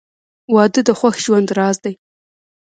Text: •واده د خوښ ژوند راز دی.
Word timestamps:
•واده 0.53 0.81
د 0.87 0.89
خوښ 0.99 1.15
ژوند 1.25 1.47
راز 1.57 1.77
دی. 1.85 1.93